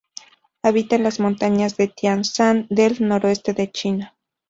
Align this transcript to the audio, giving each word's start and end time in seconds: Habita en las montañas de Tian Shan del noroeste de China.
Habita 0.63 0.95
en 0.95 1.03
las 1.03 1.19
montañas 1.19 1.77
de 1.77 1.87
Tian 1.87 2.23
Shan 2.23 2.65
del 2.71 3.07
noroeste 3.07 3.53
de 3.53 3.71
China. 3.71 4.15